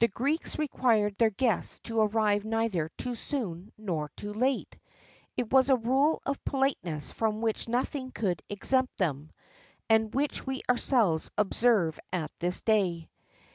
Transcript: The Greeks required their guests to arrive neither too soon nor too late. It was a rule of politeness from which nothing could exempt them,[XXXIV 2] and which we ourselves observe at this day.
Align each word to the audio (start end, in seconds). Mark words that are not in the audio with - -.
The 0.00 0.08
Greeks 0.08 0.58
required 0.58 1.18
their 1.18 1.28
guests 1.28 1.80
to 1.80 2.00
arrive 2.00 2.42
neither 2.42 2.88
too 2.96 3.14
soon 3.14 3.70
nor 3.76 4.08
too 4.16 4.32
late. 4.32 4.78
It 5.36 5.52
was 5.52 5.68
a 5.68 5.76
rule 5.76 6.22
of 6.24 6.42
politeness 6.46 7.12
from 7.12 7.42
which 7.42 7.68
nothing 7.68 8.10
could 8.10 8.40
exempt 8.48 8.96
them,[XXXIV 8.96 9.28
2] 9.28 9.32
and 9.90 10.14
which 10.14 10.46
we 10.46 10.62
ourselves 10.70 11.30
observe 11.36 12.00
at 12.14 12.32
this 12.38 12.62
day. 12.62 13.10